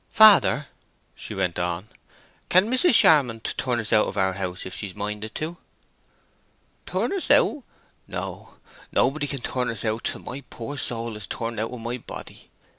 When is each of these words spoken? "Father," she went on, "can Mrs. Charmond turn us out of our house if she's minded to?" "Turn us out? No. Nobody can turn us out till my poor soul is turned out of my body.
"Father," 0.09 0.65
she 1.13 1.35
went 1.35 1.59
on, 1.59 1.87
"can 2.49 2.71
Mrs. 2.71 2.95
Charmond 2.95 3.53
turn 3.55 3.79
us 3.79 3.93
out 3.93 4.07
of 4.07 4.17
our 4.17 4.33
house 4.33 4.65
if 4.65 4.73
she's 4.73 4.95
minded 4.95 5.35
to?" 5.35 5.57
"Turn 6.87 7.13
us 7.13 7.29
out? 7.29 7.63
No. 8.07 8.55
Nobody 8.91 9.27
can 9.27 9.41
turn 9.41 9.69
us 9.69 9.85
out 9.85 10.05
till 10.05 10.21
my 10.21 10.43
poor 10.49 10.75
soul 10.75 11.15
is 11.17 11.27
turned 11.27 11.59
out 11.59 11.69
of 11.69 11.81
my 11.81 11.97
body. 11.99 12.49